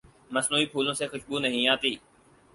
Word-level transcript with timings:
مصنوعی 0.31 0.65
پھولوں 0.71 0.93
سے 0.93 1.05
خوشبو 1.07 1.39
نہیں 1.39 1.67
آتی۔ 1.73 1.91